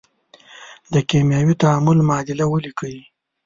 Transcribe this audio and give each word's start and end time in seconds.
د 0.93 0.95
کیمیاوي 1.09 1.55
تعامل 1.61 1.97
معادله 2.07 2.45
ولیکئ. 2.47 2.97